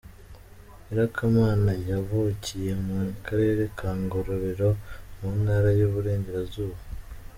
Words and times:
Nyirakamana 0.83 1.71
yavukiye 1.89 2.71
mu 2.85 2.97
Karere 3.25 3.63
ka 3.77 3.89
Ngororero 4.01 4.69
mu 5.17 5.29
ntara 5.39 5.69
y’Uburengerazuba. 5.79 6.77